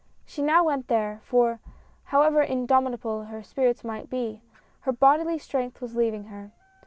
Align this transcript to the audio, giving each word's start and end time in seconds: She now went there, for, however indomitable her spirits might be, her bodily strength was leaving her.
She 0.25 0.41
now 0.41 0.63
went 0.63 0.87
there, 0.87 1.19
for, 1.23 1.59
however 2.05 2.41
indomitable 2.41 3.25
her 3.25 3.43
spirits 3.43 3.83
might 3.83 4.09
be, 4.09 4.41
her 4.79 4.91
bodily 4.91 5.37
strength 5.37 5.79
was 5.79 5.95
leaving 5.95 6.23
her. 6.23 6.49